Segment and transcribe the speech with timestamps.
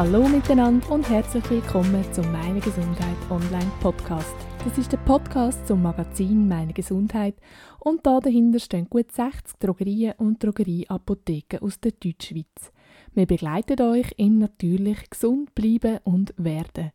[0.00, 4.34] Hallo miteinander und herzlich willkommen zum Meine Gesundheit Online Podcast.
[4.64, 7.34] Das ist der Podcast zum Magazin Meine Gesundheit
[7.80, 12.72] und da dahinter stehen gut 60 Drogerien und Drogerieapotheken aus der Deutschschweiz.
[13.12, 16.92] Wir begleiten euch im natürlich gesund bleiben und werden.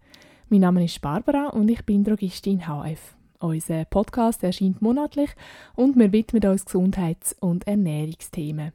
[0.49, 3.17] Mein Name ist Barbara und ich bin Drogistin HF.
[3.37, 5.29] Unser Podcast erscheint monatlich
[5.75, 8.71] und wir widmen uns Gesundheits- und Ernährungsthemen.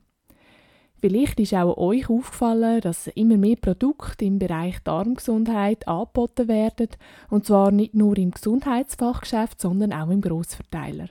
[1.00, 6.88] Vielleicht ist auch euch aufgefallen, dass immer mehr Produkte im Bereich Darmgesundheit angeboten werden,
[7.30, 11.08] und zwar nicht nur im Gesundheitsfachgeschäft, sondern auch im Grossverteiler.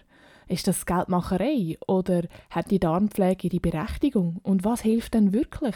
[0.47, 5.75] Ist das Geldmacherei oder hat die Darmpflege ihre Berechtigung und was hilft denn wirklich?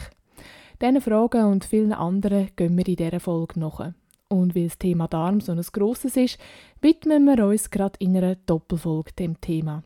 [0.80, 3.92] Diesen Fragen und vielen anderen gehen wir in dieser Folge nach.
[4.28, 6.38] Und weil das Thema Darm so ein grosses ist,
[6.80, 9.82] widmen wir uns gerade in einer Doppelfolge dem Thema.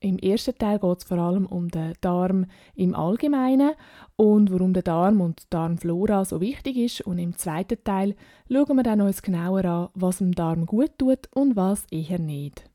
[0.00, 2.46] Im ersten Teil geht es vor allem um den Darm
[2.76, 3.72] im Allgemeinen
[4.14, 7.00] und warum der Darm und die Darmflora so wichtig ist.
[7.00, 8.14] Und im zweiten Teil
[8.48, 12.70] schauen wir dann uns genauer an, was dem Darm gut tut und was eher nicht.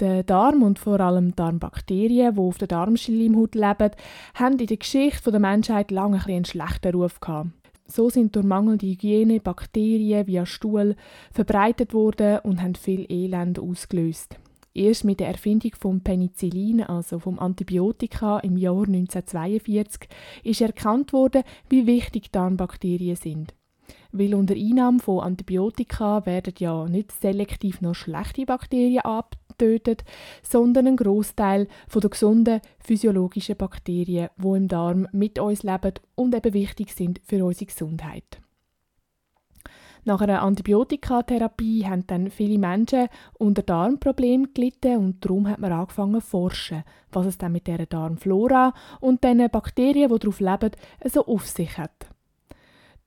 [0.00, 3.90] Der Darm und vor allem Darmbakterien, die auf der Darmschleimhaut leben,
[4.34, 7.52] haben in der Geschichte der Menschheit lange ein einen schlechten Ruf gehabt.
[7.86, 10.94] So sind durch mangelnde Hygiene Bakterien via Stuhl
[11.30, 14.36] verbreitet worden und haben viel Elend ausgelöst.
[14.74, 20.08] Erst mit der Erfindung vom Penicillin, also vom Antibiotika im Jahr 1942,
[20.44, 23.54] ist erkannt worden, wie wichtig Darmbakterien sind.
[24.12, 30.04] Weil unter Einnahme von Antibiotika werden ja nicht selektiv nur schlechte Bakterien abgetötet,
[30.42, 36.54] sondern ein Großteil der gesunden physiologischen Bakterien, die im Darm mit uns leben und eben
[36.54, 38.40] wichtig sind für unsere Gesundheit.
[40.04, 46.20] Nach einer Antibiotikatherapie haben dann viele Menschen unter Darmproblemen gelitten und darum hat man angefangen
[46.20, 50.72] zu forschen, was es dann mit dieser Darmflora und den Bakterien, die darauf leben,
[51.04, 52.08] so auf sich hat.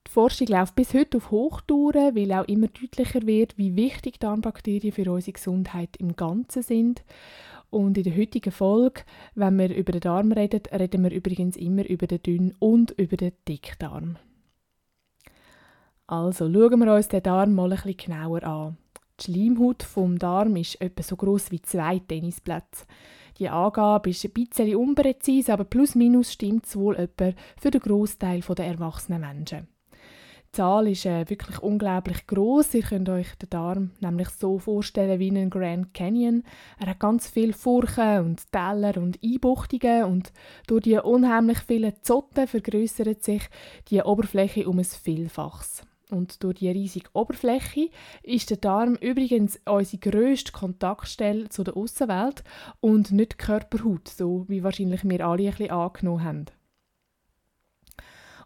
[0.08, 4.94] Die Forschung läuft bis heute auf Hochtouren, weil auch immer deutlicher wird, wie wichtig Darmbakterien
[4.94, 7.04] für unsere Gesundheit im Ganzen sind.
[7.72, 9.02] Und in der heutigen Folge,
[9.34, 13.18] wenn wir über den Darm reden, reden wir übrigens immer über den Dünn- und über
[13.18, 14.18] den Dickdarm.
[16.08, 18.78] Also schauen wir uns den Darm mal ein bisschen genauer an.
[19.20, 22.86] Die Schleimhaut vom Darm ist etwa so groß wie zwei Tennisplätze.
[23.40, 27.82] Die Angabe ist ein bisschen unpräzise, aber plus minus stimmt es wohl etwa für den
[27.82, 29.68] Großteil der erwachsenen Menschen.
[30.48, 32.76] Die Zahl ist äh, wirklich unglaublich groß.
[32.76, 36.44] Ihr könnt euch den Darm nämlich so vorstellen wie einen Grand Canyon.
[36.80, 40.32] Er hat ganz viele Furchen und Täler und Einbuchtungen und
[40.68, 43.42] durch die unheimlich vielen Zotten vergrößert sich
[43.90, 45.84] die Oberfläche um ein Vielfaches.
[46.12, 47.90] Und durch die riesige Oberfläche
[48.22, 52.44] ist der Darm übrigens unsere grösste Kontaktstelle zu der Außenwelt
[52.80, 56.46] und nicht die Körperhaut, so wie wahrscheinlich wir alle ein bisschen angenommen haben.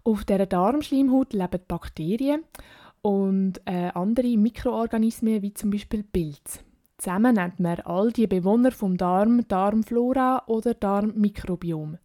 [0.06, 2.44] Auf dieser Darmschleimhaut leben Bakterien
[3.02, 6.60] und äh, andere Mikroorganismen wie zum Beispiel Pilze.
[6.98, 11.98] Zusammen nennt man all die Bewohner vom Darm Darmflora oder Darmmikrobiom.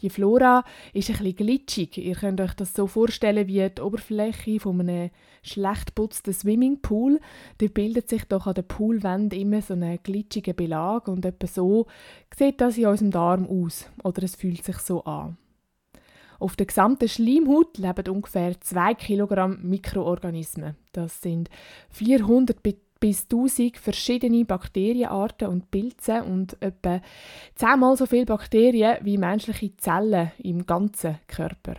[0.00, 1.98] Die Flora ist ein bisschen glitschig.
[1.98, 5.10] Ihr könnt euch das so vorstellen wie die Oberfläche von einem
[5.42, 7.20] schlecht putzten Swimmingpool.
[7.58, 11.86] Da bildet sich doch an der Poolwand immer so ein glitschiger Belag und etwa so
[12.36, 15.36] sieht das in unserem Darm aus oder es fühlt sich so an.
[16.38, 20.76] Auf der gesamten Schleimhaut leben ungefähr 2 Kilogramm Mikroorganismen.
[20.92, 21.50] Das sind
[21.90, 27.00] 400 bis 1000 verschiedene Bakterienarten und Pilze und etwa
[27.54, 31.76] zehnmal so viele Bakterien wie menschliche Zellen im ganzen Körper.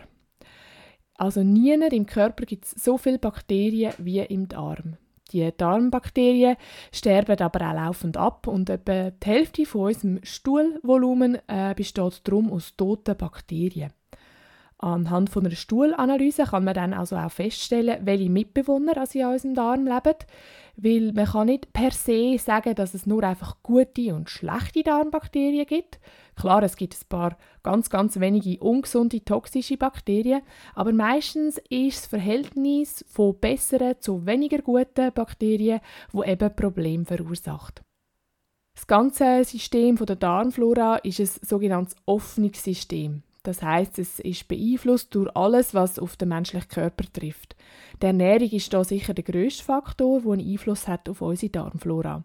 [1.14, 4.96] Also nie im Körper gibt es so viele Bakterien wie im Darm.
[5.32, 6.56] Die Darmbakterien
[6.92, 12.50] sterben aber auch laufend ab und etwa die Hälfte von unserem Stuhlvolumen äh, besteht darum
[12.50, 13.92] aus toten Bakterien.
[14.78, 19.54] Anhand von einer Stuhlanalyse kann man dann also auch feststellen, welche Mitbewohner also in unserem
[19.54, 20.14] Darm leben,
[20.82, 25.66] weil man kann nicht per se sagen, dass es nur einfach gute und schlechte Darmbakterien
[25.66, 26.00] gibt.
[26.36, 30.42] Klar, es gibt ein paar ganz, ganz wenige ungesunde, toxische Bakterien,
[30.74, 35.80] aber meistens ist das Verhältnis von besseren zu weniger guten Bakterien,
[36.12, 37.82] wo eben Probleme verursacht.
[38.74, 43.22] Das ganze System der Darmflora ist ein sogenanntes offenes System.
[43.42, 47.56] Das heißt, es ist beeinflusst durch alles, was auf den menschlichen Körper trifft.
[48.02, 52.24] Die Ernährung ist da sicher der grösste Faktor, der einen Einfluss hat auf unsere Darmflora.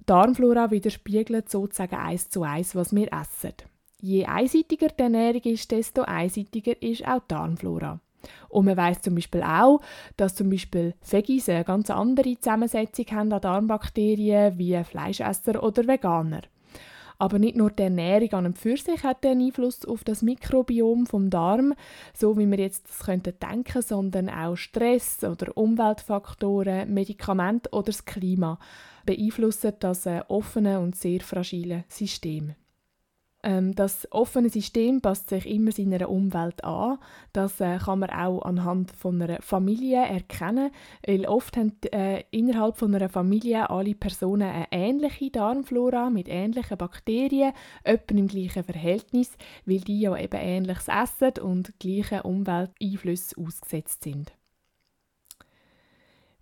[0.00, 3.54] Die Darmflora widerspiegelt sozusagen eins zu eins, was wir essen.
[4.00, 8.00] Je einseitiger die Ernährung ist, desto einseitiger ist auch die Darmflora.
[8.48, 9.80] Und man weiß zum Beispiel auch,
[10.16, 16.42] dass zum Beispiel Veggies eine ganz andere Zusammensetzung haben an Darmbakterien wie Fleischesser oder Veganer.
[17.20, 21.04] Aber nicht nur die Ernährung an und für sich hat einen Einfluss auf das Mikrobiom
[21.04, 21.74] vom Darm,
[22.14, 28.06] so wie wir jetzt das könnten denken, sondern auch Stress oder Umweltfaktoren, Medikamente oder das
[28.06, 28.58] Klima
[29.04, 32.54] beeinflussen das offene und sehr fragile System.
[33.42, 36.98] Ähm, das offene System passt sich immer seiner Umwelt an.
[37.32, 40.70] Das äh, kann man auch anhand von einer Familie erkennen,
[41.06, 46.76] weil oft haben äh, innerhalb von einer Familie alle Personen eine ähnliche Darmflora mit ähnlichen
[46.76, 47.52] Bakterien,
[47.84, 49.30] etwa im gleichen Verhältnis,
[49.64, 54.32] weil die ja eben ähnliches essen und gleichen Umwelteinflüssen ausgesetzt sind.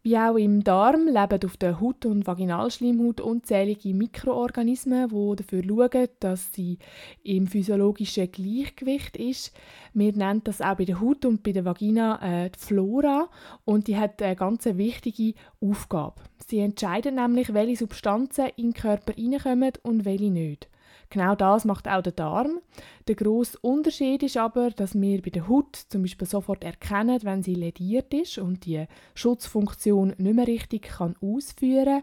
[0.09, 6.09] Wie auch im Darm leben auf der Haut- und Vaginalschleimhaut unzählige Mikroorganismen, die dafür schauen,
[6.21, 6.79] dass sie
[7.23, 9.55] im physiologischen Gleichgewicht ist.
[9.93, 13.29] Wir nennen das auch bei der Haut und bei der Vagina äh, die Flora
[13.67, 16.23] und die hat eine ganz wichtige Aufgabe.
[16.47, 20.71] Sie entscheiden nämlich, welche Substanzen in den Körper reinkommen und welche nicht.
[21.11, 22.61] Genau das macht auch der Darm.
[23.07, 27.43] Der grosse Unterschied ist aber, dass wir bei der Haut zum Beispiel sofort erkennen, wenn
[27.43, 28.85] sie lediert ist und die
[29.15, 32.03] Schutzfunktion nicht mehr richtig kann ausführen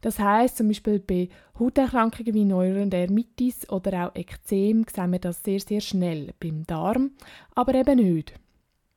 [0.00, 1.28] Das heißt zum Beispiel bei
[1.58, 7.12] Hauterkrankungen wie Neurodermitis oder auch Ekzem sehen wir das sehr, sehr schnell beim Darm,
[7.54, 8.34] aber eben nicht.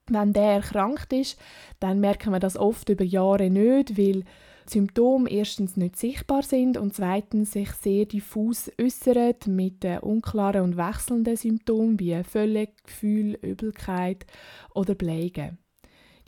[0.10, 1.40] Wenn der erkrankt ist,
[1.80, 4.24] dann merken wir das oft über Jahre nicht, weil
[4.70, 11.36] Symptome erstens nicht sichtbar sind und zweitens sich sehr diffus äußern mit unklaren und wechselnden
[11.36, 14.26] Symptomen wie Völlegefühl, Übelkeit
[14.74, 15.58] oder Bleigen.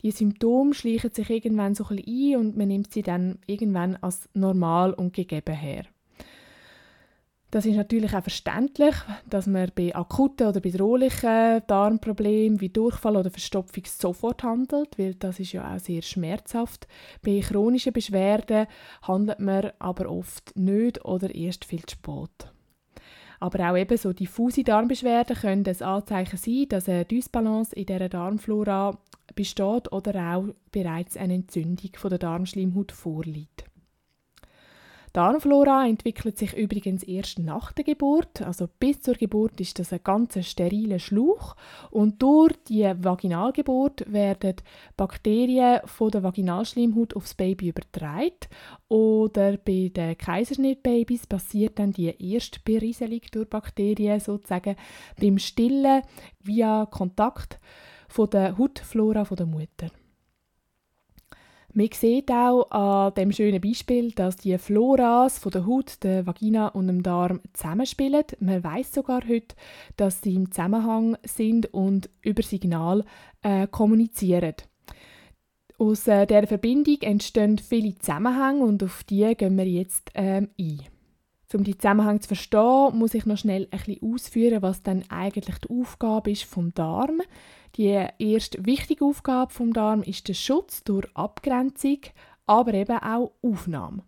[0.02, 4.28] Die Symptome schleichen sich irgendwann so ein ein und man nimmt sie dann irgendwann als
[4.34, 5.84] normal und gegeben her.
[7.52, 8.94] Das ist natürlich auch verständlich,
[9.28, 15.38] dass man bei akuten oder bedrohlichen Darmproblemen wie Durchfall oder Verstopfung sofort handelt, weil das
[15.38, 16.88] ist ja auch sehr schmerzhaft.
[17.20, 18.68] Bei chronischen Beschwerden
[19.02, 22.50] handelt man aber oft nicht oder erst viel zu spät.
[23.38, 28.08] Aber auch eben so diffuse Darmbeschwerden können ein Anzeichen sein, dass eine Dysbalance in der
[28.08, 28.96] Darmflora
[29.34, 33.64] besteht oder auch bereits eine Entzündung von der Darmschleimhaut vorliegt.
[35.12, 38.40] Darmflora entwickelt sich übrigens erst nach der Geburt.
[38.40, 41.54] Also bis zur Geburt ist das ein ganz steriler Schlauch
[41.90, 44.56] und durch die Vaginalgeburt werden
[44.96, 48.32] Bakterien von der Vaginalschleimhaut aufs Baby übertragen
[48.88, 54.76] oder bei den Kaiserschnittbabys passiert dann die erste Berieselung durch Bakterien sozusagen
[55.20, 56.02] beim Stillen
[56.40, 57.58] via Kontakt
[58.08, 59.90] von der Hautflora der Mutter.
[61.74, 66.68] Man sieht auch an dem schönen Beispiel, dass die Floras von der Haut, der Vagina
[66.68, 68.24] und dem Darm zusammenspielen.
[68.40, 69.56] Man weiß sogar heute,
[69.96, 73.06] dass sie im Zusammenhang sind und über Signal
[73.40, 74.54] äh, kommunizieren.
[75.78, 80.82] Aus äh, dieser Verbindung entstehen viele Zusammenhänge und auf die gehen wir jetzt ähm, ein.
[81.54, 85.56] Um die Zusammenhänge zu verstehen, muss ich noch schnell ein bisschen ausführen, was dann eigentlich
[85.58, 87.22] die Aufgabe ist vom Darm.
[87.76, 92.00] Die erste wichtige Aufgabe vom Darm ist der Schutz durch Abgrenzung,
[92.46, 94.02] aber eben auch Aufnahme.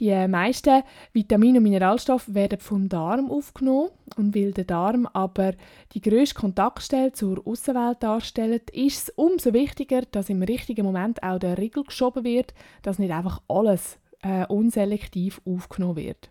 [0.00, 0.82] Die meisten
[1.12, 5.52] Vitamine und Mineralstoffe werden vom Darm aufgenommen und weil der Darm aber
[5.92, 11.38] die grösste Kontaktstelle zur Außenwelt darstellt, ist es umso wichtiger, dass im richtigen Moment auch
[11.38, 16.30] der Riegel geschoben wird, dass nicht einfach alles äh, unselektiv aufgenommen wird.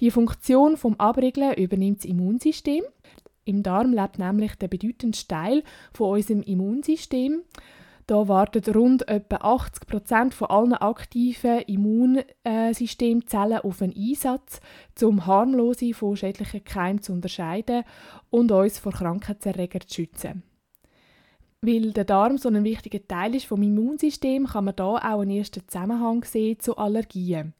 [0.00, 2.82] Die Funktion vom Abriegeln übernimmt das Immunsystem.
[3.44, 7.42] Im Darm lebt nämlich der bedeutendste Teil von unserem Immunsystem.
[8.06, 14.60] Da warten rund etwa 80 Prozent von allen aktiven Immunsystemzellen auf einen Einsatz,
[15.02, 17.84] um harmlose von schädlichen Keimen zu unterscheiden
[18.28, 20.42] und uns vor Krankheitserregern zu schützen.
[21.62, 25.30] Weil der Darm so ein wichtiger Teil ist vom Immunsystem, kann man da auch einen
[25.30, 27.54] ersten Zusammenhang sehen zu Allergien.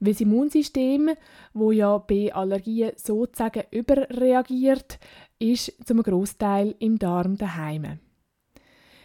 [0.00, 1.10] Weil das Immunsystem,
[1.52, 4.98] wo ja bei Allergien sozusagen überreagiert,
[5.38, 7.98] ist zum Großteil im Darm daheim.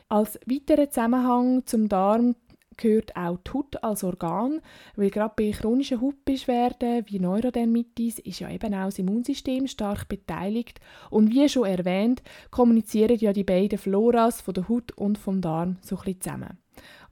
[0.07, 2.35] Als weiterer Zusammenhang zum Darm
[2.77, 4.61] gehört auch die Haut als Organ,
[4.95, 10.79] weil gerade bei chronischen Hautbeschwerden wie Neurodermitis ist ja eben auch das Immunsystem stark beteiligt
[11.09, 12.21] und wie schon erwähnt,
[12.51, 16.64] kommunizieren ja die beiden Floras von der Haut und vom Darm so ein bisschen zusammen.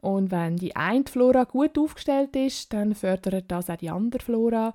[0.03, 4.74] Und wenn die eine Flora gut aufgestellt ist, dann fördert das auch die andere Flora.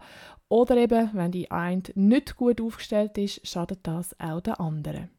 [0.49, 5.11] Oder eben, wenn die eine nicht gut aufgestellt ist, schadet das auch der anderen.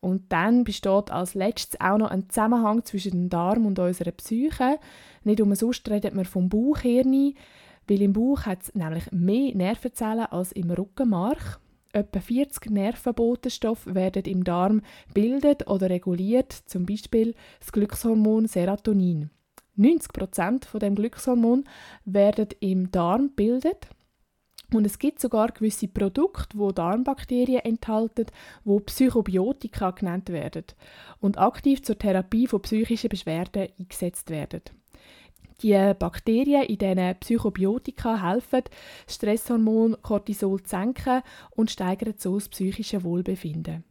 [0.00, 4.78] Und dann besteht als letztes auch noch ein Zusammenhang zwischen dem Darm und unserer Psyche.
[5.24, 7.34] Nicht umsonst redet man vom Bauchhirn,
[7.88, 11.60] weil im Bauch hat es nämlich mehr Nervenzellen als im Rückenmark.
[11.96, 14.82] Etwa 40 Nervenbotenstoffe werden im Darm
[15.14, 19.30] bildet oder reguliert, zum Beispiel das Glückshormon Serotonin.
[19.78, 21.64] 90% von dem Glückshormon
[22.04, 23.88] werden im Darm bildet
[24.74, 28.26] Und es gibt sogar gewisse Produkte, wo Darmbakterien enthalten,
[28.62, 30.64] wo Psychobiotika genannt werden
[31.20, 34.60] und aktiv zur Therapie von psychischen Beschwerden eingesetzt werden.
[35.62, 38.62] Die Bakterien in diesen Psychobiotika helfen,
[39.06, 43.84] das Stresshormon Cortisol zu senken und steigern so das psychische Wohlbefinden.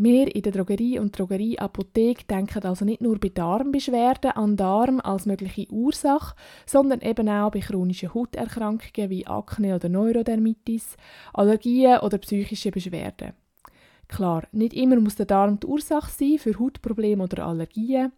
[0.00, 5.26] Wir in der Drogerie und Drogerieapotheke denken also nicht nur bei Darmbeschwerden an Darm als
[5.26, 6.36] mögliche Ursache,
[6.66, 10.96] sondern eben auch bei chronischen Hauterkrankungen wie Akne oder Neurodermitis,
[11.32, 13.32] Allergien oder psychische Beschwerden.
[14.06, 18.12] Klar, nicht immer muss der Darm die Ursache sein für Hautprobleme oder Allergien,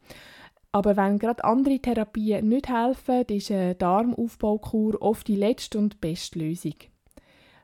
[0.72, 6.38] aber wenn gerade andere Therapien nicht helfen, ist eine Darmaufbaukur oft die letzte und beste
[6.38, 6.74] Lösung.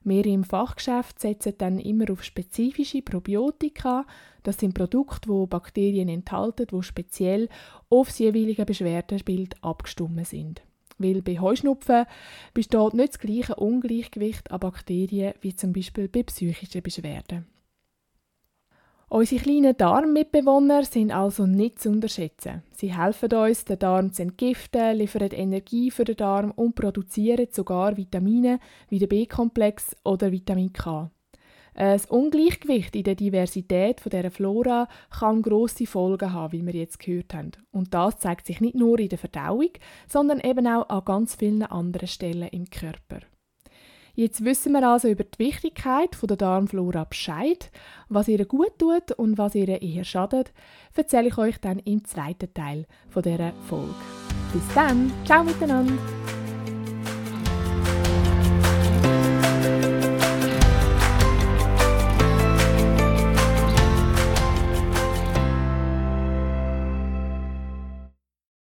[0.02, 4.06] Wir im Fachgeschäft setzen dann immer auf spezifische Probiotika.
[4.44, 7.48] Das sind Produkte, wo Bakterien enthalten, wo speziell
[7.88, 10.62] auf das jeweilige Beschwerdebild abgestimmt sind.
[10.98, 12.06] Weil bei Heuschnupfen
[12.54, 17.46] besteht nicht das gleiche Ungleichgewicht an Bakterien wie zum Beispiel bei psychischen Beschwerden.
[19.08, 22.64] Unsere kleinen Darmmitbewohner sind also nicht zu unterschätzen.
[22.72, 27.96] Sie helfen uns, den Darm zu entgiften, liefern Energie für den Darm und produzieren sogar
[27.96, 28.58] Vitamine
[28.88, 31.08] wie den B-Komplex oder Vitamin K.
[31.74, 37.32] Ein Ungleichgewicht in der Diversität dieser Flora kann grosse Folgen haben, wie wir jetzt gehört
[37.32, 37.52] haben.
[37.70, 39.70] Und das zeigt sich nicht nur in der Verdauung,
[40.08, 43.20] sondern eben auch an ganz vielen anderen Stellen im Körper.
[44.16, 47.70] Jetzt wissen wir also über die Wichtigkeit der Darmflora Bescheid.
[48.08, 50.54] Was ihr gut tut und was ihr eher schadet,
[50.94, 53.94] erzähle ich euch dann im zweiten Teil dieser Folge.
[54.54, 55.98] Bis dann, ciao miteinander!